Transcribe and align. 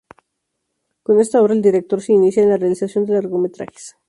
Con 1.05 1.19
esta 1.19 1.43
obra, 1.43 1.53
el 1.53 1.61
director 1.61 2.01
se 2.01 2.13
inicia 2.13 2.41
en 2.41 2.49
la 2.49 2.57
realización 2.57 3.05
de 3.05 3.13
largometrajes. 3.13 3.97